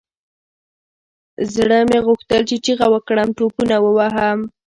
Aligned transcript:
زړه 1.53 1.79
مې 1.89 1.99
غوښتل 2.05 2.41
چې 2.49 2.55
چيغه 2.65 2.87
وكړم 2.93 3.29
ټوپونه 3.37 3.75
ووهم. 3.81 4.39